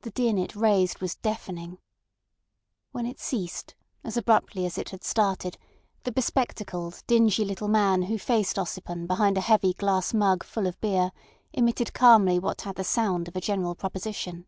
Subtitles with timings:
[0.00, 1.76] The din it raised was deafening.
[2.92, 5.58] When it ceased, as abruptly as it had started,
[6.04, 10.66] the be spectacled, dingy little man who faced Ossipon behind a heavy glass mug full
[10.66, 11.12] of beer
[11.52, 14.46] emitted calmly what had the sound of a general proposition.